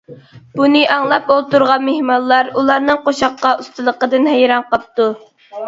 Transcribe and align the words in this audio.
بۇنى 0.59 0.79
ئاڭلاپ 0.93 1.29
ئولتۇرغان 1.35 1.85
مېھمانلار 1.91 2.51
ئۇلارنىڭ 2.55 2.99
قوشاققا 3.05 3.55
ئۇستىلىقىدىن 3.63 4.33
ھەيران 4.35 4.69
قاپتۇ. 4.75 5.11